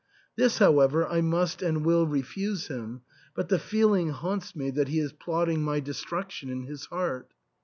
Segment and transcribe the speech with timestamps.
[0.35, 3.01] This, however, I must and will refuse him,
[3.35, 7.29] but the feeling haunts me that he is plotting my destruction in his heart."